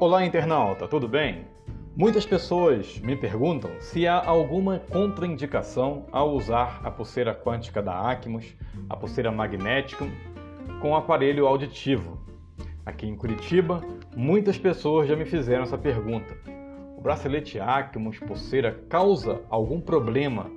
Olá, 0.00 0.24
internauta, 0.24 0.86
tudo 0.86 1.08
bem? 1.08 1.44
Muitas 1.96 2.24
pessoas 2.24 3.00
me 3.00 3.16
perguntam 3.16 3.68
se 3.80 4.06
há 4.06 4.24
alguma 4.24 4.78
contraindicação 4.78 6.06
ao 6.12 6.36
usar 6.36 6.80
a 6.84 6.90
pulseira 6.90 7.34
quântica 7.34 7.82
da 7.82 8.08
Acmos, 8.08 8.54
a 8.88 8.96
pulseira 8.96 9.32
magnética, 9.32 10.06
com 10.80 10.94
aparelho 10.94 11.48
auditivo. 11.48 12.16
Aqui 12.86 13.08
em 13.08 13.16
Curitiba, 13.16 13.82
muitas 14.16 14.56
pessoas 14.56 15.08
já 15.08 15.16
me 15.16 15.24
fizeram 15.24 15.64
essa 15.64 15.76
pergunta. 15.76 16.32
O 16.96 17.00
bracelete 17.00 17.58
Acmos 17.58 18.20
pulseira 18.20 18.80
causa 18.88 19.42
algum 19.50 19.80
problema 19.80 20.48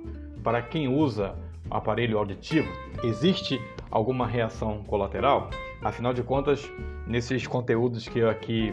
para 0.44 0.62
quem 0.62 0.86
usa 0.86 1.34
o 1.68 1.74
aparelho 1.74 2.16
auditivo? 2.16 2.72
Existe 3.02 3.60
alguma 3.90 4.24
reação 4.24 4.84
colateral? 4.84 5.50
Afinal 5.82 6.14
de 6.14 6.22
contas, 6.22 6.64
nesses 7.08 7.44
conteúdos 7.44 8.08
que 8.08 8.20
eu 8.20 8.30
aqui 8.30 8.72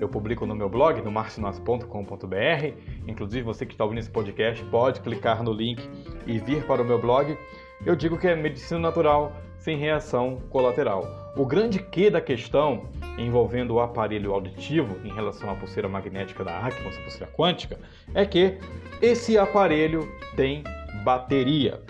eu 0.00 0.08
publico 0.08 0.46
no 0.46 0.54
meu 0.54 0.68
blog, 0.68 1.00
no 1.02 1.10
marcionato.com.br. 1.10 2.74
Inclusive, 3.06 3.42
você 3.42 3.66
que 3.66 3.74
está 3.74 3.84
ouvindo 3.84 3.98
esse 3.98 4.10
podcast 4.10 4.64
pode 4.66 5.00
clicar 5.00 5.42
no 5.42 5.52
link 5.52 5.88
e 6.26 6.38
vir 6.38 6.64
para 6.64 6.82
o 6.82 6.84
meu 6.84 7.00
blog. 7.00 7.36
Eu 7.84 7.96
digo 7.96 8.18
que 8.18 8.26
é 8.26 8.36
medicina 8.36 8.80
natural 8.80 9.32
sem 9.58 9.76
reação 9.76 10.38
colateral. 10.50 11.32
O 11.36 11.44
grande 11.44 11.78
que 11.80 12.10
da 12.10 12.20
questão 12.20 12.88
envolvendo 13.18 13.74
o 13.74 13.80
aparelho 13.80 14.32
auditivo 14.32 14.96
em 15.04 15.12
relação 15.12 15.50
à 15.50 15.54
pulseira 15.54 15.88
magnética 15.88 16.44
da 16.44 16.58
Acmos, 16.58 16.96
a 16.96 17.00
pulseira 17.00 17.32
quântica, 17.32 17.78
é 18.14 18.24
que 18.24 18.58
esse 19.02 19.36
aparelho 19.36 20.08
tem 20.36 20.62
bateria. 21.04 21.80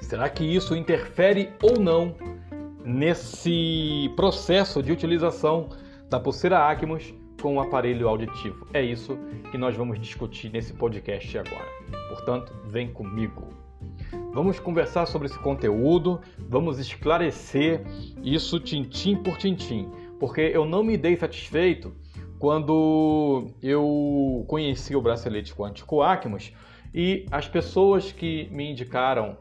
Será 0.00 0.28
que 0.28 0.44
isso 0.44 0.74
interfere 0.76 1.50
ou 1.62 1.78
não 1.78 2.14
nesse 2.84 4.10
processo 4.16 4.82
de 4.82 4.92
utilização 4.92 5.68
da 6.10 6.18
pulseira 6.18 6.68
Acmos 6.68 7.14
com 7.40 7.56
o 7.56 7.60
aparelho 7.60 8.08
auditivo. 8.08 8.66
É 8.74 8.82
isso 8.82 9.16
que 9.52 9.56
nós 9.56 9.76
vamos 9.76 9.98
discutir 10.00 10.50
nesse 10.50 10.72
podcast 10.72 11.38
agora. 11.38 11.68
Portanto, 12.08 12.52
vem 12.66 12.92
comigo. 12.92 13.54
Vamos 14.32 14.58
conversar 14.58 15.06
sobre 15.06 15.28
esse 15.28 15.38
conteúdo, 15.38 16.20
vamos 16.38 16.80
esclarecer 16.80 17.82
isso 18.22 18.58
tintim 18.58 19.16
por 19.16 19.38
tintim, 19.38 19.88
porque 20.18 20.40
eu 20.40 20.64
não 20.64 20.82
me 20.82 20.96
dei 20.96 21.16
satisfeito 21.16 21.94
quando 22.38 23.46
eu 23.62 24.44
conheci 24.48 24.96
o 24.96 25.00
bracelete 25.00 25.54
quântico 25.54 26.02
Acmos 26.02 26.52
e 26.92 27.24
as 27.30 27.46
pessoas 27.46 28.10
que 28.10 28.48
me 28.50 28.68
indicaram 28.68 29.36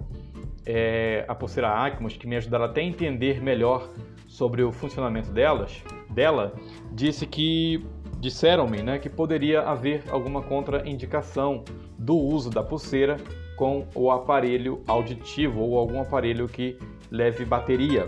é, 0.66 1.26
a 1.28 1.34
pulseira 1.34 1.70
Acmos, 1.70 2.16
que 2.16 2.28
me 2.28 2.36
ajudaram 2.36 2.66
até 2.66 2.82
a 2.82 2.84
entender 2.84 3.42
melhor 3.42 3.90
sobre 4.28 4.62
o 4.62 4.72
funcionamento 4.72 5.32
delas, 5.32 5.84
dela, 6.10 6.54
disse 6.92 7.26
que 7.26 7.86
disseram-me 8.20 8.82
né, 8.82 9.00
que 9.00 9.10
poderia 9.10 9.62
haver 9.62 10.04
alguma 10.10 10.42
contraindicação 10.42 11.64
do 11.98 12.18
uso 12.18 12.50
da 12.50 12.64
pulseira 12.64 13.18
com 13.56 13.88
o 13.96 14.12
aparelho 14.12 14.82
auditivo 14.88 15.62
ou 15.62 15.78
algum 15.78 16.02
aparelho 16.02 16.48
que 16.48 16.78
leve 17.12 17.44
bateria, 17.46 18.06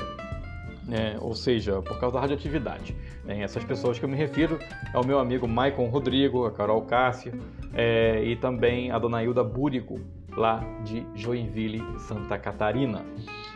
né, 0.85 1.17
ou 1.19 1.33
seja, 1.33 1.81
por 1.81 1.99
causa 1.99 2.15
da 2.15 2.21
radioatividade. 2.21 2.95
Essas 3.27 3.63
pessoas 3.63 3.99
que 3.99 4.05
eu 4.05 4.09
me 4.09 4.17
refiro 4.17 4.59
é 4.93 4.97
o 4.97 5.05
meu 5.05 5.19
amigo 5.19 5.47
Maicon 5.47 5.87
Rodrigo, 5.87 6.45
a 6.45 6.51
Carol 6.51 6.81
Cássia 6.81 7.33
é, 7.73 8.23
e 8.23 8.35
também 8.35 8.91
a 8.91 8.99
dona 8.99 9.23
Hilda 9.23 9.43
Búrico, 9.43 9.99
lá 10.35 10.63
de 10.83 11.05
Joinville, 11.15 11.83
Santa 11.99 12.37
Catarina. 12.37 13.05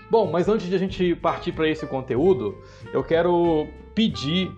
Bom, 0.10 0.30
mas 0.32 0.48
antes 0.48 0.68
de 0.68 0.76
a 0.76 0.78
gente 0.78 1.16
partir 1.16 1.52
para 1.52 1.68
esse 1.68 1.86
conteúdo, 1.88 2.58
eu 2.94 3.04
quero 3.04 3.68
pedir 3.94 4.52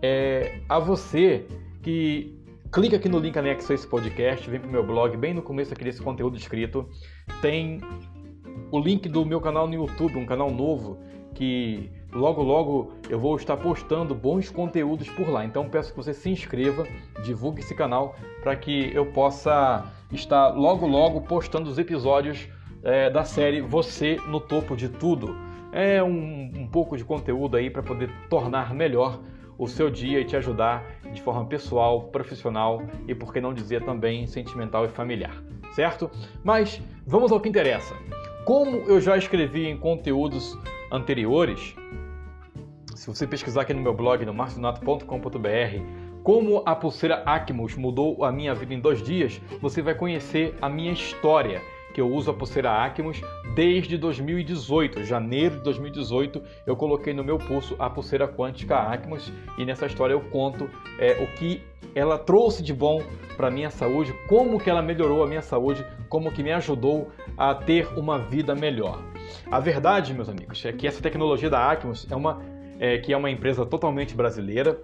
é, 0.00 0.60
a 0.68 0.78
você 0.78 1.46
que 1.82 2.34
clica 2.72 2.96
aqui 2.96 3.08
no 3.08 3.18
link 3.18 3.36
anexo 3.38 3.70
a 3.72 3.74
esse 3.74 3.86
podcast, 3.86 4.48
vem 4.48 4.60
para 4.60 4.68
o 4.68 4.72
meu 4.72 4.84
blog, 4.84 5.16
bem 5.16 5.34
no 5.34 5.42
começo 5.42 5.72
aqui 5.72 5.84
desse 5.84 6.00
conteúdo 6.02 6.36
escrito, 6.36 6.88
tem 7.42 7.80
o 8.70 8.78
link 8.78 9.08
do 9.08 9.24
meu 9.24 9.40
canal 9.40 9.66
no 9.66 9.74
YouTube, 9.74 10.16
um 10.16 10.26
canal 10.26 10.50
novo 10.50 10.98
que 11.34 11.90
logo 12.12 12.42
logo 12.42 12.92
eu 13.08 13.18
vou 13.18 13.36
estar 13.36 13.56
postando 13.56 14.14
bons 14.14 14.50
conteúdos 14.50 15.08
por 15.10 15.28
lá. 15.28 15.44
Então 15.44 15.68
peço 15.68 15.90
que 15.90 15.96
você 15.96 16.12
se 16.12 16.30
inscreva, 16.30 16.86
divulgue 17.22 17.60
esse 17.60 17.74
canal 17.74 18.16
para 18.42 18.56
que 18.56 18.90
eu 18.94 19.06
possa 19.06 19.84
estar 20.12 20.48
logo 20.48 20.86
logo 20.86 21.20
postando 21.20 21.70
os 21.70 21.78
episódios 21.78 22.48
é, 22.82 23.10
da 23.10 23.24
série 23.24 23.60
Você 23.60 24.16
no 24.26 24.40
Topo 24.40 24.76
de 24.76 24.88
Tudo. 24.88 25.36
É 25.72 26.02
um, 26.02 26.52
um 26.56 26.66
pouco 26.66 26.96
de 26.96 27.04
conteúdo 27.04 27.56
aí 27.56 27.68
para 27.70 27.82
poder 27.82 28.10
tornar 28.28 28.74
melhor 28.74 29.20
o 29.58 29.66
seu 29.66 29.90
dia 29.90 30.20
e 30.20 30.24
te 30.24 30.36
ajudar 30.36 30.84
de 31.12 31.20
forma 31.20 31.44
pessoal, 31.44 32.04
profissional 32.04 32.82
e, 33.06 33.14
por 33.14 33.32
que 33.32 33.40
não 33.40 33.52
dizer, 33.52 33.84
também 33.84 34.26
sentimental 34.26 34.84
e 34.84 34.88
familiar, 34.88 35.42
certo? 35.72 36.10
Mas 36.44 36.80
vamos 37.04 37.32
ao 37.32 37.40
que 37.40 37.48
interessa. 37.48 37.94
Como 38.44 38.76
eu 38.86 39.00
já 39.00 39.16
escrevi 39.16 39.66
em 39.66 39.76
conteúdos 39.76 40.56
anteriores, 40.90 41.74
se 42.94 43.06
você 43.06 43.26
pesquisar 43.26 43.62
aqui 43.62 43.74
no 43.74 43.80
meu 43.80 43.92
blog, 43.92 44.24
no 44.24 44.32
marcionato.com.br, 44.32 46.08
como 46.22 46.62
a 46.64 46.74
pulseira 46.74 47.22
Acmos 47.26 47.74
mudou 47.74 48.24
a 48.24 48.30
minha 48.30 48.54
vida 48.54 48.72
em 48.72 48.80
dois 48.80 49.02
dias, 49.02 49.40
você 49.60 49.82
vai 49.82 49.94
conhecer 49.94 50.54
a 50.60 50.68
minha 50.68 50.92
história 50.92 51.60
que 51.98 52.02
eu 52.02 52.08
uso 52.08 52.30
a 52.30 52.34
pulseira 52.34 52.70
Acmos 52.70 53.20
desde 53.56 53.98
2018. 53.98 55.02
Janeiro 55.02 55.56
de 55.56 55.62
2018 55.62 56.40
eu 56.64 56.76
coloquei 56.76 57.12
no 57.12 57.24
meu 57.24 57.38
pulso 57.38 57.74
a 57.76 57.90
pulseira 57.90 58.28
quântica 58.28 58.78
Acmos 58.78 59.32
e 59.58 59.64
nessa 59.64 59.84
história 59.84 60.14
eu 60.14 60.20
conto 60.20 60.70
é, 61.00 61.20
o 61.20 61.26
que 61.36 61.60
ela 61.96 62.16
trouxe 62.16 62.62
de 62.62 62.72
bom 62.72 63.02
para 63.36 63.50
minha 63.50 63.68
saúde, 63.68 64.14
como 64.28 64.60
que 64.60 64.70
ela 64.70 64.80
melhorou 64.80 65.24
a 65.24 65.26
minha 65.26 65.42
saúde, 65.42 65.84
como 66.08 66.30
que 66.30 66.40
me 66.40 66.52
ajudou 66.52 67.10
a 67.36 67.52
ter 67.52 67.88
uma 67.98 68.16
vida 68.16 68.54
melhor. 68.54 69.02
A 69.50 69.58
verdade, 69.58 70.14
meus 70.14 70.28
amigos, 70.28 70.64
é 70.64 70.72
que 70.72 70.86
essa 70.86 71.02
tecnologia 71.02 71.50
da 71.50 71.68
Acmos 71.68 72.06
é 72.08 72.14
uma 72.14 72.40
é, 72.78 72.98
que 72.98 73.12
é 73.12 73.16
uma 73.16 73.28
empresa 73.28 73.66
totalmente 73.66 74.14
brasileira, 74.14 74.80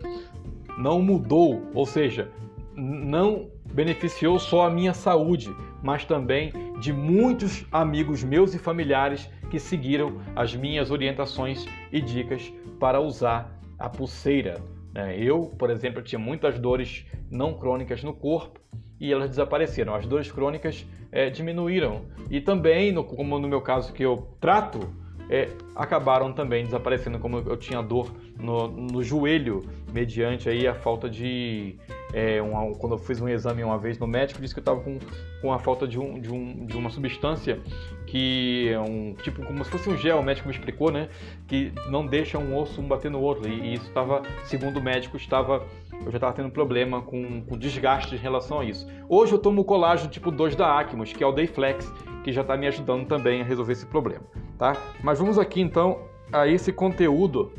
não 0.76 1.00
mudou, 1.00 1.62
ou 1.72 1.86
seja, 1.86 2.28
não 2.76 3.50
beneficiou 3.72 4.38
só 4.38 4.66
a 4.66 4.70
minha 4.70 4.94
saúde, 4.94 5.54
mas 5.82 6.04
também 6.04 6.52
de 6.80 6.92
muitos 6.92 7.64
amigos 7.70 8.22
meus 8.22 8.54
e 8.54 8.58
familiares 8.58 9.30
que 9.50 9.58
seguiram 9.58 10.20
as 10.34 10.54
minhas 10.54 10.90
orientações 10.90 11.66
e 11.92 12.00
dicas 12.00 12.52
para 12.78 13.00
usar 13.00 13.60
a 13.78 13.88
pulseira. 13.88 14.60
Né? 14.92 15.16
Eu, 15.18 15.52
por 15.58 15.70
exemplo, 15.70 16.02
tinha 16.02 16.18
muitas 16.18 16.58
dores 16.58 17.06
não 17.30 17.54
crônicas 17.54 18.02
no 18.02 18.12
corpo 18.12 18.60
e 19.00 19.12
elas 19.12 19.28
desapareceram. 19.28 19.94
As 19.94 20.06
dores 20.06 20.30
crônicas 20.30 20.86
é, 21.10 21.30
diminuíram 21.30 22.02
e 22.30 22.40
também, 22.40 22.92
no, 22.92 23.04
como 23.04 23.38
no 23.38 23.48
meu 23.48 23.60
caso 23.60 23.92
que 23.92 24.02
eu 24.02 24.28
trato, 24.40 24.80
é, 25.28 25.48
acabaram 25.74 26.32
também 26.32 26.64
desaparecendo, 26.64 27.18
como 27.18 27.38
eu 27.38 27.56
tinha 27.56 27.82
dor 27.82 28.12
no, 28.38 28.68
no 28.68 29.02
joelho, 29.02 29.62
mediante 29.92 30.48
aí 30.48 30.66
a 30.66 30.74
falta 30.74 31.08
de 31.08 31.76
é, 32.14 32.40
uma, 32.40 32.72
quando 32.76 32.92
eu 32.92 32.98
fiz 32.98 33.20
um 33.20 33.28
exame 33.28 33.64
uma 33.64 33.76
vez 33.76 33.98
no 33.98 34.06
médico, 34.06 34.40
disse 34.40 34.54
que 34.54 34.60
eu 34.60 34.62
estava 34.62 34.80
com, 34.80 35.00
com 35.42 35.52
a 35.52 35.58
falta 35.58 35.86
de, 35.86 35.98
um, 35.98 36.20
de, 36.20 36.30
um, 36.30 36.64
de 36.64 36.76
uma 36.76 36.88
substância 36.88 37.58
que 38.06 38.68
é 38.68 38.78
um 38.78 39.14
tipo 39.14 39.44
como 39.44 39.64
se 39.64 39.70
fosse 39.70 39.90
um 39.90 39.96
gel, 39.96 40.20
o 40.20 40.22
médico 40.22 40.46
me 40.46 40.54
explicou, 40.54 40.92
né? 40.92 41.08
Que 41.48 41.72
não 41.88 42.06
deixa 42.06 42.38
um 42.38 42.56
osso 42.56 42.80
um 42.80 42.86
bater 42.86 43.10
no 43.10 43.20
outro. 43.20 43.48
E, 43.48 43.52
e 43.52 43.74
isso 43.74 43.88
estava, 43.88 44.22
segundo 44.44 44.78
o 44.78 44.82
médico, 44.82 45.16
estava 45.16 45.66
eu 46.04 46.10
já 46.10 46.18
estava 46.18 46.32
tendo 46.32 46.50
problema 46.50 47.02
com, 47.02 47.42
com 47.42 47.58
desgaste 47.58 48.14
em 48.14 48.18
relação 48.18 48.60
a 48.60 48.64
isso. 48.64 48.86
Hoje 49.08 49.32
eu 49.32 49.38
tomo 49.38 49.64
colágeno 49.64 50.10
tipo 50.10 50.30
2 50.30 50.54
da 50.54 50.78
Acmos, 50.78 51.12
que 51.12 51.22
é 51.22 51.26
o 51.26 51.32
Dayflex, 51.32 51.92
que 52.22 52.32
já 52.32 52.42
está 52.42 52.56
me 52.56 52.66
ajudando 52.66 53.06
também 53.06 53.40
a 53.40 53.44
resolver 53.44 53.72
esse 53.72 53.86
problema, 53.86 54.24
tá? 54.58 54.76
Mas 55.02 55.18
vamos 55.18 55.38
aqui 55.38 55.60
então 55.60 55.98
a 56.32 56.46
esse 56.46 56.72
conteúdo 56.72 57.52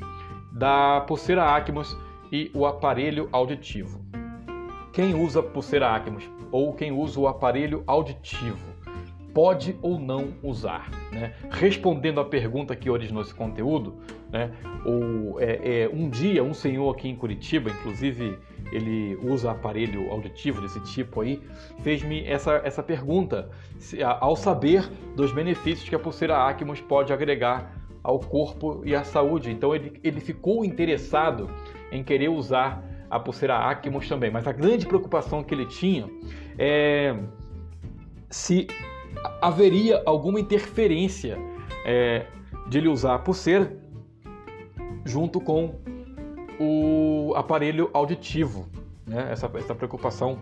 da 0.52 1.02
pulseira 1.02 1.44
Acmos 1.44 1.98
e 2.32 2.52
o 2.54 2.66
aparelho 2.66 3.30
auditivo 3.32 4.05
quem 4.96 5.14
usa 5.14 5.44
pulseira 5.44 5.94
Acmos 5.94 6.24
ou 6.50 6.74
quem 6.74 6.90
usa 6.94 7.20
o 7.20 7.28
aparelho 7.28 7.84
auditivo 7.86 8.74
pode 9.34 9.78
ou 9.82 10.00
não 10.00 10.30
usar. 10.42 10.90
Né? 11.12 11.34
Respondendo 11.52 12.22
à 12.22 12.24
pergunta 12.24 12.74
que 12.74 12.90
originou 12.90 13.22
esse 13.22 13.36
conteúdo, 13.36 13.98
né? 14.32 14.54
o, 14.86 15.38
é, 15.42 15.82
é, 15.82 15.90
um 15.90 16.10
dia 16.10 16.42
um 16.42 16.54
senhor 16.54 16.90
aqui 16.96 17.10
em 17.10 17.16
Curitiba, 17.18 17.70
inclusive 17.70 18.40
ele 18.72 19.20
usa 19.22 19.52
aparelho 19.52 20.10
auditivo 20.10 20.62
desse 20.62 20.80
tipo 20.86 21.20
aí, 21.20 21.42
fez-me 21.84 22.26
essa, 22.26 22.62
essa 22.64 22.82
pergunta 22.82 23.50
ao 24.22 24.38
saber 24.38 24.90
dos 25.14 25.34
benefícios 25.34 25.90
que 25.90 25.96
a 25.96 26.00
pulseira 26.00 26.38
Acmos 26.48 26.80
pode 26.80 27.12
agregar 27.12 27.76
ao 28.02 28.18
corpo 28.18 28.82
e 28.86 28.96
à 28.96 29.04
saúde. 29.04 29.52
Então 29.52 29.76
ele, 29.76 30.00
ele 30.02 30.22
ficou 30.22 30.64
interessado 30.64 31.50
em 31.92 32.02
querer 32.02 32.30
usar 32.30 32.95
a 33.10 33.20
pulseira 33.20 33.58
Acmos 33.58 34.08
também, 34.08 34.32
mas 34.32 34.48
a 34.48 34.52
grande 34.52 34.86
preocupação 34.86 35.44
que 35.44 35.54
ele 35.54 35.66
tinha 35.66 36.10
é 36.58 37.16
se 38.30 38.68
haveria 39.42 40.02
alguma 40.06 40.40
interferência 40.40 41.38
é, 41.86 42.26
de 42.68 42.78
ele 42.78 42.88
usar 42.88 43.16
a 43.16 43.20
pulseira 43.20 43.78
junto 45.06 45.40
com 45.40 45.80
o 46.60 47.34
aparelho 47.36 47.90
auditivo. 47.94 48.68
Né? 49.06 49.30
Essa, 49.32 49.50
essa 49.56 49.76
preocupação 49.76 50.40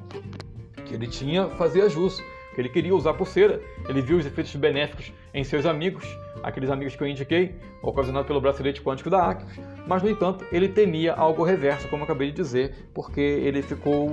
que 0.85 0.93
ele 0.93 1.07
tinha 1.07 1.49
fazia 1.49 1.89
jus, 1.89 2.19
que 2.55 2.61
ele 2.61 2.69
queria 2.69 2.95
usar 2.95 3.13
pulseira, 3.13 3.61
ele 3.87 4.01
viu 4.01 4.17
os 4.17 4.25
efeitos 4.25 4.55
benéficos 4.55 5.11
em 5.33 5.43
seus 5.43 5.65
amigos, 5.65 6.05
aqueles 6.43 6.69
amigos 6.69 6.95
que 6.95 7.01
eu 7.01 7.07
indiquei, 7.07 7.55
ocasionados 7.81 8.27
pelo 8.27 8.39
bracelete 8.39 8.81
quântico 8.81 9.09
da 9.09 9.29
Acos, 9.29 9.59
mas 9.87 10.03
no 10.03 10.09
entanto 10.09 10.45
ele 10.51 10.67
temia 10.67 11.13
algo 11.13 11.43
reverso, 11.43 11.87
como 11.87 12.01
eu 12.01 12.05
acabei 12.05 12.29
de 12.29 12.35
dizer, 12.35 12.89
porque 12.93 13.21
ele 13.21 13.61
ficou 13.61 14.11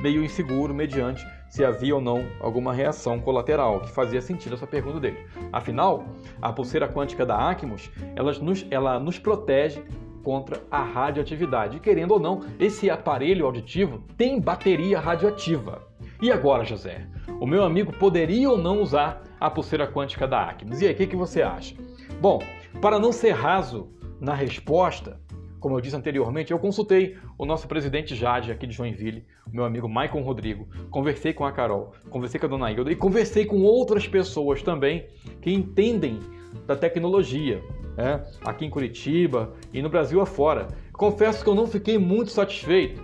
meio 0.00 0.24
inseguro 0.24 0.74
mediante 0.74 1.24
se 1.48 1.64
havia 1.64 1.94
ou 1.94 2.00
não 2.00 2.24
alguma 2.40 2.72
reação 2.72 3.18
colateral, 3.20 3.80
que 3.80 3.90
fazia 3.90 4.22
sentido 4.22 4.54
essa 4.54 4.66
pergunta 4.66 5.00
dele. 5.00 5.18
Afinal, 5.52 6.04
a 6.40 6.52
pulseira 6.52 6.88
quântica 6.88 7.26
da 7.26 7.50
Acmos, 7.50 7.90
ela 8.14 8.32
nos, 8.34 8.66
ela 8.70 9.00
nos 9.00 9.18
protege 9.18 9.82
contra 10.22 10.62
a 10.70 10.82
radioatividade. 10.82 11.80
Querendo 11.80 12.12
ou 12.12 12.20
não, 12.20 12.40
esse 12.58 12.88
aparelho 12.88 13.46
auditivo 13.46 14.04
tem 14.16 14.40
bateria 14.40 15.00
radioativa. 15.00 15.89
E 16.22 16.30
agora, 16.30 16.64
José? 16.64 17.06
O 17.40 17.46
meu 17.46 17.64
amigo 17.64 17.94
poderia 17.94 18.50
ou 18.50 18.58
não 18.58 18.82
usar 18.82 19.22
a 19.40 19.48
pulseira 19.48 19.86
quântica 19.86 20.28
da 20.28 20.50
Acmos? 20.50 20.82
E 20.82 20.86
aí, 20.86 20.92
o 20.92 20.96
que, 20.96 21.06
que 21.06 21.16
você 21.16 21.40
acha? 21.40 21.74
Bom, 22.20 22.40
para 22.78 22.98
não 22.98 23.10
ser 23.10 23.30
raso 23.30 23.88
na 24.20 24.34
resposta, 24.34 25.18
como 25.58 25.76
eu 25.76 25.80
disse 25.80 25.96
anteriormente, 25.96 26.52
eu 26.52 26.58
consultei 26.58 27.16
o 27.38 27.46
nosso 27.46 27.66
presidente 27.66 28.14
Jade 28.14 28.52
aqui 28.52 28.66
de 28.66 28.74
Joinville, 28.74 29.24
o 29.46 29.56
meu 29.56 29.64
amigo 29.64 29.88
Maicon 29.88 30.20
Rodrigo, 30.20 30.68
conversei 30.90 31.32
com 31.32 31.46
a 31.46 31.52
Carol, 31.52 31.94
conversei 32.10 32.38
com 32.38 32.44
a 32.44 32.50
dona 32.50 32.70
Hilda 32.70 32.92
e 32.92 32.96
conversei 32.96 33.46
com 33.46 33.62
outras 33.62 34.06
pessoas 34.06 34.62
também 34.62 35.06
que 35.40 35.50
entendem 35.50 36.20
da 36.66 36.76
tecnologia, 36.76 37.62
né? 37.96 38.22
aqui 38.44 38.66
em 38.66 38.70
Curitiba 38.70 39.54
e 39.72 39.80
no 39.80 39.88
Brasil 39.88 40.20
afora. 40.20 40.68
Confesso 40.92 41.42
que 41.42 41.48
eu 41.48 41.54
não 41.54 41.66
fiquei 41.66 41.96
muito 41.96 42.30
satisfeito 42.30 43.02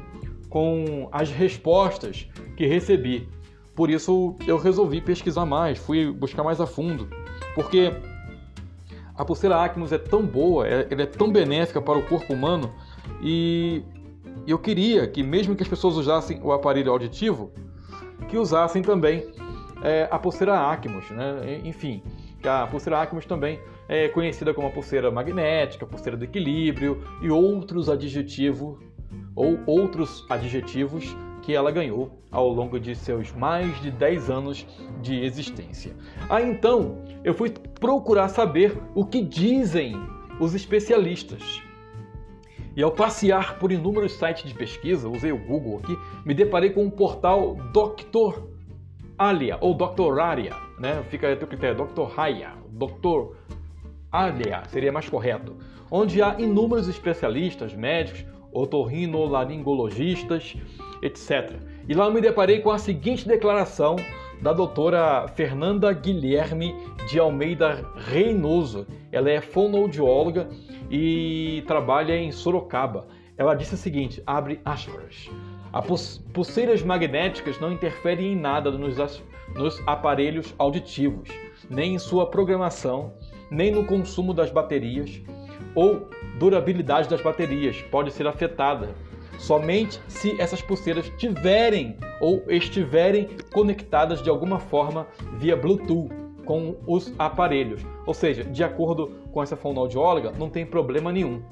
com 0.56 1.06
as 1.12 1.30
respostas 1.30 2.26
que 2.56 2.64
recebi. 2.64 3.28
Por 3.74 3.90
isso 3.90 4.34
eu 4.46 4.56
resolvi 4.56 5.02
pesquisar 5.02 5.44
mais, 5.44 5.76
fui 5.76 6.10
buscar 6.10 6.42
mais 6.42 6.62
a 6.62 6.66
fundo, 6.66 7.10
porque 7.54 7.92
a 9.14 9.22
pulseira 9.22 9.62
Acmos 9.62 9.92
é 9.92 9.98
tão 9.98 10.24
boa, 10.24 10.66
é, 10.66 10.88
ela 10.90 11.02
é 11.02 11.06
tão 11.06 11.30
benéfica 11.30 11.82
para 11.82 11.98
o 11.98 12.02
corpo 12.06 12.32
humano 12.32 12.72
e 13.20 13.84
eu 14.46 14.58
queria 14.58 15.06
que 15.06 15.22
mesmo 15.22 15.54
que 15.54 15.62
as 15.62 15.68
pessoas 15.68 15.94
usassem 15.98 16.40
o 16.42 16.50
aparelho 16.50 16.90
auditivo, 16.90 17.52
que 18.26 18.38
usassem 18.38 18.80
também 18.80 19.30
é, 19.82 20.08
a 20.10 20.18
pulseira 20.18 20.58
Acmos, 20.70 21.10
né? 21.10 21.60
Enfim, 21.64 22.02
a 22.42 22.66
pulseira 22.66 23.02
Acmos 23.02 23.26
também 23.26 23.60
é 23.90 24.08
conhecida 24.08 24.54
como 24.54 24.68
a 24.68 24.70
pulseira 24.70 25.10
magnética, 25.10 25.84
a 25.84 25.88
pulseira 25.88 26.16
do 26.16 26.24
equilíbrio 26.24 27.04
e 27.20 27.28
outros 27.28 27.90
adjetivos 27.90 28.78
ou 29.36 29.60
outros 29.66 30.24
adjetivos 30.28 31.14
que 31.42 31.54
ela 31.54 31.70
ganhou 31.70 32.10
ao 32.32 32.48
longo 32.48 32.80
de 32.80 32.96
seus 32.96 33.30
mais 33.32 33.80
de 33.80 33.90
10 33.90 34.30
anos 34.30 34.66
de 35.00 35.22
existência. 35.22 35.94
Aí 36.28 36.44
ah, 36.44 36.48
então 36.48 37.04
eu 37.22 37.32
fui 37.32 37.50
procurar 37.50 38.28
saber 38.28 38.76
o 38.94 39.04
que 39.04 39.22
dizem 39.22 39.94
os 40.40 40.54
especialistas. 40.54 41.62
E 42.74 42.82
ao 42.82 42.90
passear 42.90 43.58
por 43.58 43.70
inúmeros 43.70 44.12
sites 44.12 44.44
de 44.44 44.54
pesquisa, 44.54 45.08
usei 45.08 45.32
o 45.32 45.38
Google 45.38 45.78
aqui, 45.78 45.96
me 46.24 46.34
deparei 46.34 46.70
com 46.70 46.84
um 46.84 46.90
portal 46.90 47.54
Dr. 47.72 48.42
Alia 49.16 49.56
ou 49.60 49.72
Dr. 49.72 50.18
Aria, 50.18 50.54
né? 50.78 51.02
Fica 51.08 51.32
a 51.32 51.36
teu 51.36 51.48
critério, 51.48 51.86
Dr. 51.86 52.02
Raya, 52.14 52.52
Dr. 52.70 53.34
Alia 54.12 54.62
seria 54.68 54.92
mais 54.92 55.08
correto, 55.08 55.56
onde 55.90 56.20
há 56.20 56.38
inúmeros 56.38 56.86
especialistas, 56.88 57.72
médicos, 57.72 58.26
otorrinolaringologistas, 58.56 60.56
etc. 61.02 61.56
E 61.88 61.94
lá 61.94 62.10
me 62.10 62.20
deparei 62.20 62.60
com 62.60 62.70
a 62.70 62.78
seguinte 62.78 63.28
declaração 63.28 63.96
da 64.40 64.52
doutora 64.52 65.28
Fernanda 65.28 65.92
Guilherme 65.92 66.74
de 67.08 67.18
Almeida 67.18 67.86
Reinoso. 67.96 68.86
Ela 69.12 69.30
é 69.30 69.40
fonoaudióloga 69.40 70.48
e 70.90 71.62
trabalha 71.66 72.16
em 72.16 72.32
Sorocaba. 72.32 73.06
Ela 73.36 73.54
disse 73.54 73.74
o 73.74 73.78
seguinte, 73.78 74.22
abre 74.26 74.60
aspas, 74.64 75.30
as 75.72 76.18
pulseiras 76.32 76.82
magnéticas 76.82 77.60
não 77.60 77.70
interferem 77.70 78.32
em 78.32 78.36
nada 78.36 78.70
nos, 78.70 78.96
nos 79.54 79.82
aparelhos 79.86 80.54
auditivos, 80.58 81.28
nem 81.68 81.94
em 81.94 81.98
sua 81.98 82.26
programação, 82.26 83.12
nem 83.50 83.70
no 83.70 83.84
consumo 83.84 84.32
das 84.32 84.50
baterias 84.50 85.20
ou 85.74 86.08
durabilidade 86.38 87.08
das 87.08 87.20
baterias 87.20 87.82
pode 87.90 88.12
ser 88.12 88.26
afetada 88.26 88.94
somente 89.38 90.00
se 90.08 90.40
essas 90.40 90.62
pulseiras 90.62 91.10
tiverem 91.18 91.96
ou 92.20 92.42
estiverem 92.48 93.28
conectadas 93.52 94.22
de 94.22 94.30
alguma 94.30 94.58
forma 94.58 95.06
via 95.38 95.56
Bluetooth 95.56 96.10
com 96.44 96.76
os 96.86 97.12
aparelhos. 97.18 97.82
Ou 98.06 98.14
seja, 98.14 98.44
de 98.44 98.62
acordo 98.62 99.08
com 99.32 99.42
essa 99.42 99.56
fonoaudióloga, 99.56 100.32
não 100.38 100.48
tem 100.48 100.64
problema 100.64 101.12
nenhum. 101.12 101.42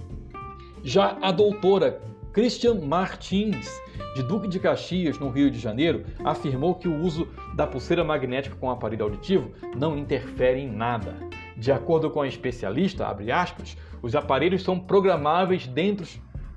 Já 0.82 1.19
a 1.20 1.32
doutora 1.32 2.00
Christian 2.32 2.75
Martins, 2.75 3.80
de 4.14 4.22
Duque 4.22 4.48
de 4.48 4.58
Caxias, 4.58 5.19
no 5.19 5.28
Rio 5.28 5.50
de 5.50 5.58
Janeiro, 5.58 6.04
afirmou 6.25 6.75
que 6.75 6.88
o 6.88 7.00
uso 7.00 7.28
da 7.54 7.66
pulseira 7.66 8.04
magnética 8.04 8.56
com 8.56 8.70
aparelho 8.70 9.04
auditivo 9.04 9.50
não 9.76 9.96
interfere 9.96 10.60
em 10.60 10.70
nada. 10.70 11.16
De 11.56 11.70
acordo 11.72 12.10
com 12.10 12.22
a 12.22 12.28
especialista, 12.28 13.06
aspas, 13.32 13.76
os 14.02 14.14
aparelhos 14.14 14.62
são 14.62 14.78
programáveis 14.78 15.66
dentro, 15.66 16.06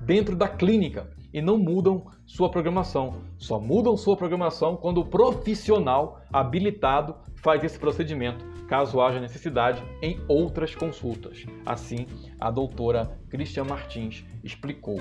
dentro 0.01 0.35
da 0.35 0.47
clínica 0.47 1.09
e 1.33 1.41
não 1.41 1.57
mudam 1.57 2.05
sua 2.25 2.49
programação. 2.49 3.21
Só 3.38 3.59
mudam 3.59 3.95
sua 3.95 4.17
programação 4.17 4.75
quando 4.75 4.99
o 4.99 5.05
profissional 5.05 6.21
habilitado 6.31 7.15
faz 7.35 7.63
esse 7.63 7.77
procedimento, 7.79 8.45
caso 8.67 8.99
haja 8.99 9.19
necessidade 9.19 9.81
em 10.01 10.19
outras 10.27 10.75
consultas. 10.75 11.45
Assim, 11.65 12.05
a 12.39 12.51
doutora 12.51 13.17
Cristian 13.29 13.65
Martins 13.65 14.25
explicou. 14.44 14.97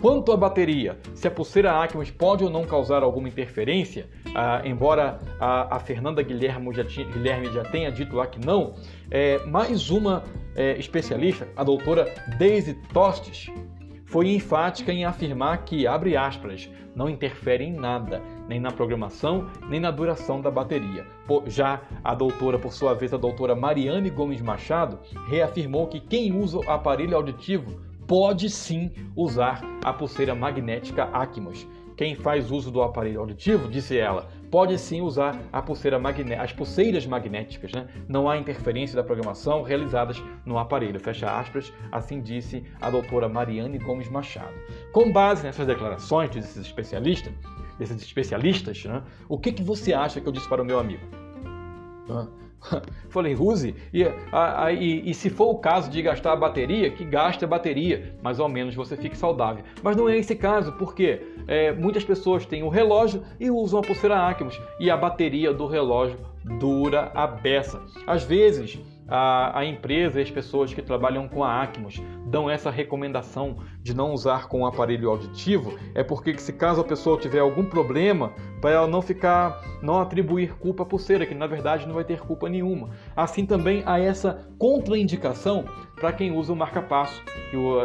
Quanto 0.00 0.32
à 0.32 0.36
bateria, 0.36 0.98
se 1.14 1.28
a 1.28 1.30
pulseira 1.30 1.80
Acmos 1.80 2.10
pode 2.10 2.44
ou 2.44 2.50
não 2.50 2.64
causar 2.64 3.02
alguma 3.02 3.28
interferência, 3.28 4.08
ah, 4.34 4.62
embora 4.64 5.20
a, 5.38 5.76
a 5.76 5.78
Fernanda 5.78 6.22
Guilherme 6.22 6.72
já, 6.72 6.84
tinha, 6.84 7.06
Guilherme 7.06 7.52
já, 7.52 7.62
tenha 7.62 7.90
dito 7.92 8.16
lá 8.16 8.26
que 8.26 8.44
não, 8.44 8.74
é, 9.14 9.38
mais 9.46 9.90
uma 9.90 10.24
é, 10.56 10.76
especialista, 10.76 11.46
a 11.54 11.62
doutora 11.62 12.12
Daisy 12.36 12.74
Tostes, 12.92 13.48
foi 14.04 14.34
enfática 14.34 14.92
em 14.92 15.04
afirmar 15.04 15.64
que, 15.64 15.86
abre 15.86 16.16
aspas, 16.16 16.68
não 16.96 17.08
interfere 17.08 17.62
em 17.62 17.72
nada, 17.72 18.20
nem 18.48 18.58
na 18.58 18.72
programação, 18.72 19.48
nem 19.68 19.78
na 19.78 19.92
duração 19.92 20.40
da 20.40 20.50
bateria. 20.50 21.06
Já 21.46 21.80
a 22.02 22.12
doutora, 22.12 22.58
por 22.58 22.72
sua 22.72 22.92
vez, 22.92 23.14
a 23.14 23.16
doutora 23.16 23.54
Mariane 23.54 24.10
Gomes 24.10 24.42
Machado, 24.42 24.98
reafirmou 25.28 25.86
que 25.86 26.00
quem 26.00 26.36
usa 26.36 26.58
o 26.58 26.70
aparelho 26.70 27.16
auditivo 27.16 27.80
pode 28.08 28.50
sim 28.50 28.90
usar 29.16 29.62
a 29.84 29.92
pulseira 29.92 30.34
magnética 30.34 31.04
Acmos, 31.04 31.66
quem 31.96 32.14
faz 32.14 32.50
uso 32.50 32.70
do 32.70 32.82
aparelho 32.82 33.20
auditivo, 33.20 33.68
disse 33.68 33.96
ela, 33.96 34.28
pode 34.50 34.78
sim 34.78 35.00
usar 35.00 35.36
pulseira 35.64 36.00
as 36.40 36.52
pulseiras 36.52 37.06
magnéticas. 37.06 37.72
Né? 37.72 37.86
Não 38.08 38.28
há 38.28 38.36
interferência 38.36 38.96
da 38.96 39.04
programação 39.04 39.62
realizadas 39.62 40.22
no 40.44 40.58
aparelho. 40.58 40.98
Fecha 41.00 41.30
aspas, 41.30 41.72
assim 41.90 42.20
disse 42.20 42.64
a 42.80 42.90
doutora 42.90 43.28
Mariane 43.28 43.78
Gomes 43.78 44.08
Machado. 44.08 44.54
Com 44.92 45.12
base 45.12 45.44
nessas 45.44 45.66
declarações 45.66 46.30
desses 46.30 46.56
especialistas, 46.56 47.32
desses 47.78 48.00
especialistas, 48.02 48.84
né? 48.84 49.02
o 49.28 49.38
que, 49.38 49.52
que 49.52 49.62
você 49.62 49.92
acha 49.92 50.20
que 50.20 50.28
eu 50.28 50.32
disse 50.32 50.48
para 50.48 50.62
o 50.62 50.64
meu 50.64 50.78
amigo? 50.78 51.02
Falei, 53.10 53.34
use. 53.34 53.74
E, 53.92 54.04
a, 54.32 54.64
a, 54.64 54.72
e, 54.72 55.10
e, 55.10 55.14
se 55.14 55.30
for 55.30 55.50
o 55.50 55.58
caso 55.58 55.90
de 55.90 56.00
gastar 56.02 56.32
a 56.32 56.36
bateria, 56.36 56.90
que 56.90 57.04
gaste 57.04 57.44
a 57.44 57.48
bateria, 57.48 58.16
mas 58.22 58.40
ao 58.40 58.48
menos 58.48 58.74
você 58.74 58.96
fique 58.96 59.16
saudável. 59.16 59.64
Mas 59.82 59.96
não 59.96 60.08
é 60.08 60.16
esse 60.16 60.34
caso, 60.34 60.72
porque 60.72 61.20
é, 61.46 61.72
muitas 61.72 62.04
pessoas 62.04 62.46
têm 62.46 62.62
o 62.62 62.68
relógio 62.68 63.22
e 63.38 63.50
usam 63.50 63.80
a 63.80 63.82
pulseira 63.82 64.28
Acmos 64.28 64.60
e 64.78 64.90
a 64.90 64.96
bateria 64.96 65.52
do 65.52 65.66
relógio 65.66 66.18
dura 66.58 67.10
a 67.14 67.26
beça. 67.26 67.80
Às 68.06 68.24
vezes, 68.24 68.78
a, 69.08 69.58
a 69.58 69.64
empresa 69.64 70.18
e 70.18 70.22
as 70.22 70.30
pessoas 70.30 70.72
que 70.72 70.82
trabalham 70.82 71.28
com 71.28 71.44
a 71.44 71.62
Acmos 71.62 72.00
dão 72.26 72.48
essa 72.48 72.70
recomendação 72.70 73.58
de 73.82 73.94
não 73.94 74.12
usar 74.12 74.48
com 74.48 74.62
o 74.62 74.66
aparelho 74.66 75.10
auditivo 75.10 75.78
é 75.94 76.02
porque 76.02 76.36
se 76.38 76.52
caso 76.52 76.80
a 76.80 76.84
pessoa 76.84 77.18
tiver 77.18 77.40
algum 77.40 77.64
problema, 77.64 78.32
para 78.60 78.70
ela 78.70 78.86
não 78.86 79.02
ficar, 79.02 79.62
não 79.82 80.00
atribuir 80.00 80.54
culpa 80.54 80.82
à 80.82 80.86
pulseira, 80.86 81.26
que 81.26 81.34
na 81.34 81.46
verdade 81.46 81.86
não 81.86 81.94
vai 81.94 82.04
ter 82.04 82.20
culpa 82.20 82.48
nenhuma. 82.48 82.90
Assim 83.14 83.44
também 83.44 83.82
há 83.84 83.98
essa 83.98 84.48
contraindicação 84.58 85.64
para 85.96 86.12
quem 86.12 86.32
usa 86.32 86.52
o 86.52 86.56
marca-passo 86.56 87.22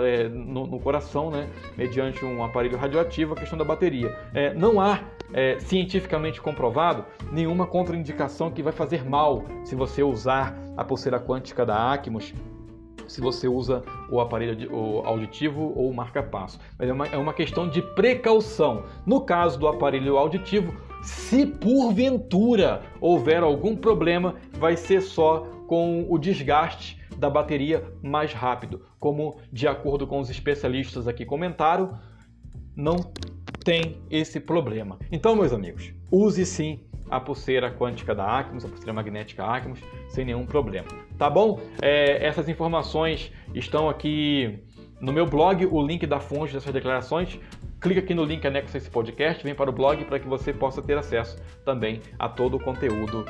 é, 0.04 0.30
no, 0.30 0.66
no, 0.66 0.80
coração, 0.80 1.30
né, 1.30 1.50
mediante 1.78 2.24
um 2.26 2.44
aparelho 2.44 2.78
radioativo, 2.78 3.34
a 3.34 3.38
questão 3.38 3.58
da 3.58 3.66
bateria. 3.66 4.18
É, 4.34 4.54
não 4.54 4.80
há 4.80 5.00
é, 5.34 5.60
cientificamente 5.60 6.42
comprovado 6.42 7.06
nenhuma 7.32 7.68
contraindicação 7.68 8.52
que 8.52 8.64
vai 8.64 8.74
fazer 8.74 9.08
mal 9.08 9.44
se 9.64 9.76
você 9.76 10.02
usar 10.04 10.56
a 10.76 10.84
pulseira 10.84 11.20
quântica 11.20 11.66
da 11.66 11.94
Acmos 11.94 12.34
se 13.10 13.20
você 13.20 13.48
usa 13.48 13.84
o 14.10 14.20
aparelho 14.20 15.02
auditivo 15.04 15.74
ou 15.76 15.92
marca-passo. 15.92 16.60
Mas 16.78 16.90
é 16.90 16.94
uma, 16.94 17.08
é 17.08 17.18
uma 17.18 17.34
questão 17.34 17.68
de 17.68 17.82
precaução. 17.82 18.84
No 19.06 19.22
caso 19.22 19.60
do 19.60 19.68
aparelho 19.68 20.18
auditivo, 20.18 20.74
se 21.02 21.46
porventura 21.46 22.84
houver 23.02 23.42
algum 23.42 23.76
problema, 23.76 24.36
vai 24.54 24.78
ser 24.78 25.02
só 25.02 25.40
com 25.68 26.06
o 26.10 26.18
desgaste 26.18 27.00
da 27.18 27.30
bateria 27.30 27.84
mais 28.02 28.34
rápido. 28.34 28.86
Como 29.00 29.38
de 29.52 29.68
acordo 29.68 30.06
com 30.06 30.20
os 30.20 30.30
especialistas 30.30 31.08
aqui 31.08 31.26
comentaram, 31.26 31.98
não 32.76 33.12
tem 33.64 33.98
esse 34.10 34.40
problema. 34.40 34.98
Então, 35.12 35.36
meus 35.36 35.54
amigos, 35.54 35.94
use 36.12 36.46
sim 36.46 36.80
a 37.10 37.20
pulseira 37.20 37.72
quântica 37.72 38.14
da 38.14 38.26
Acmos, 38.26 38.64
a 38.64 38.68
pulseira 38.68 38.94
magnética 38.94 39.44
Acmos, 39.44 39.80
sem 40.08 40.26
nenhum 40.26 40.46
problema. 40.46 40.88
Tá 41.18 41.30
bom? 41.30 41.60
É, 41.82 42.26
essas 42.26 42.48
informações 42.48 43.32
estão 43.54 43.90
aqui 43.90 44.60
no 45.02 45.12
meu 45.14 45.26
blog, 45.26 45.66
o 45.66 45.82
link 45.82 46.06
da 46.06 46.20
fonte 46.20 46.54
dessas 46.54 46.74
declarações 46.74 47.40
clica 47.80 48.02
aqui 48.02 48.14
no 48.14 48.24
link 48.24 48.46
anexo 48.46 48.76
a 48.76 48.78
esse 48.78 48.90
podcast, 48.90 49.44
vem 49.44 49.56
para 49.56 49.70
o 49.70 49.74
blog 49.74 50.04
para 50.06 50.20
que 50.20 50.28
você 50.28 50.54
possa 50.54 50.82
ter 50.82 50.98
acesso 50.98 51.38
também 51.64 52.02
a 52.18 52.28
todo 52.28 52.58
o 52.58 52.60
conteúdo 52.60 53.26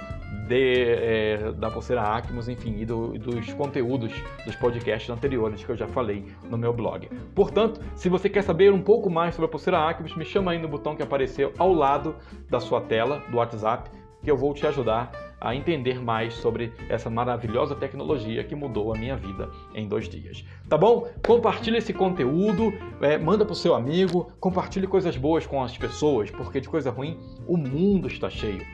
de, 0.48 0.84
é, 0.84 1.52
da 1.54 1.70
pulseira 1.70 2.02
Acmos, 2.02 2.50
enfim, 2.50 2.76
e 2.80 2.86
do, 2.86 3.10
dos 3.20 3.54
conteúdos 3.54 4.12
dos 4.46 4.56
podcasts 4.56 5.10
anteriores 5.10 5.64
que 5.64 5.70
eu 5.70 5.78
já 5.78 5.88
falei 5.88 6.26
no 6.50 6.58
meu 6.58 6.74
blog. 6.74 7.08
Portanto, 7.36 7.80
se 7.96 8.10
você 8.10 8.28
quer 8.28 8.42
saber 8.42 8.74
um 8.74 8.82
pouco 8.82 9.10
mais 9.10 9.36
sobre 9.36 9.46
a 9.46 9.50
pulseira 9.50 9.88
Acmos, 9.88 10.16
me 10.16 10.26
chama 10.26 10.52
aí 10.52 10.60
no 10.60 10.68
botão 10.68 10.96
que 10.96 11.04
apareceu 11.04 11.54
ao 11.58 11.72
lado 11.72 12.16
da 12.50 12.60
sua 12.60 12.82
tela 12.82 13.22
do 13.30 13.38
WhatsApp, 13.38 13.92
que 14.24 14.32
eu 14.32 14.36
vou 14.36 14.54
te 14.54 14.66
ajudar 14.66 15.29
a 15.40 15.56
entender 15.56 16.02
mais 16.02 16.34
sobre 16.34 16.74
essa 16.90 17.10
maravilhosa 17.10 17.76
tecnologia 17.76 18.44
que 18.44 18.56
mudou 18.56 18.94
a 18.94 18.98
minha 18.98 19.16
vida 19.16 19.50
em 19.74 19.88
dois 19.88 20.10
dias. 20.10 20.44
Tá 20.68 20.78
bom? 20.78 21.08
Compartilhe 21.26 21.78
esse 21.78 21.94
conteúdo, 21.94 22.74
é, 23.02 23.18
manda 23.18 23.46
para 23.46 23.54
o 23.54 23.56
seu 23.56 23.76
amigo, 23.76 24.32
compartilhe 24.40 24.88
coisas 24.88 25.16
boas 25.18 25.46
com 25.46 25.64
as 25.64 25.78
pessoas, 25.78 26.30
porque 26.32 26.60
de 26.60 26.70
coisa 26.70 26.92
ruim 26.92 27.18
o 27.48 27.58
mundo 27.58 28.08
está 28.08 28.30
cheio. 28.30 28.66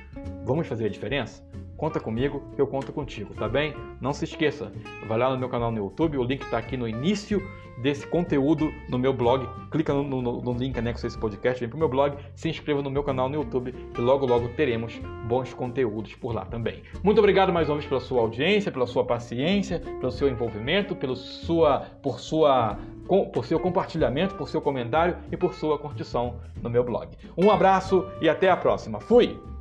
Vamos 0.45 0.67
fazer 0.67 0.85
a 0.85 0.89
diferença? 0.89 1.43
Conta 1.77 1.99
comigo, 1.99 2.41
eu 2.57 2.65
conto 2.65 2.93
contigo, 2.93 3.33
tá 3.33 3.49
bem? 3.49 3.73
Não 3.99 4.13
se 4.13 4.23
esqueça, 4.23 4.71
vai 5.07 5.17
lá 5.17 5.29
no 5.29 5.37
meu 5.37 5.49
canal 5.49 5.71
no 5.71 5.77
YouTube, 5.77 6.17
o 6.17 6.23
link 6.23 6.41
está 6.41 6.57
aqui 6.57 6.77
no 6.77 6.87
início 6.87 7.41
desse 7.77 8.07
conteúdo 8.07 8.73
no 8.89 8.97
meu 8.97 9.13
blog. 9.13 9.47
Clica 9.69 9.93
no, 9.93 10.03
no, 10.03 10.41
no 10.41 10.53
link 10.53 10.77
anexo 10.77 11.05
a 11.05 11.07
esse 11.07 11.17
podcast, 11.17 11.59
vem 11.59 11.69
para 11.69 11.75
o 11.75 11.79
meu 11.79 11.89
blog, 11.89 12.17
se 12.33 12.49
inscreva 12.49 12.81
no 12.81 12.89
meu 12.89 13.03
canal 13.03 13.27
no 13.27 13.35
YouTube 13.35 13.73
e 13.97 14.01
logo 14.01 14.25
logo 14.25 14.47
teremos 14.49 14.97
bons 15.27 15.53
conteúdos 15.53 16.15
por 16.15 16.33
lá 16.33 16.45
também. 16.45 16.81
Muito 17.03 17.19
obrigado 17.19 17.51
mais 17.51 17.67
uma 17.67 17.75
vez 17.75 17.87
pela 17.87 17.99
sua 17.99 18.21
audiência, 18.21 18.71
pela 18.71 18.87
sua 18.87 19.03
paciência, 19.03 19.79
pelo 19.79 20.11
seu 20.11 20.29
envolvimento, 20.29 20.95
pelo 20.95 21.15
sua, 21.15 21.81
por 22.01 22.19
sua 22.19 22.77
por 23.33 23.45
seu 23.45 23.59
compartilhamento, 23.59 24.33
por 24.33 24.49
seu 24.49 24.59
comentário 24.59 25.17
e 25.31 25.37
por 25.37 25.53
sua 25.53 25.77
curtição 25.77 26.37
no 26.61 26.69
meu 26.71 26.83
blog. 26.83 27.09
Um 27.37 27.51
abraço 27.51 28.07
e 28.19 28.27
até 28.27 28.49
a 28.49 28.57
próxima. 28.57 28.99
Fui! 28.99 29.54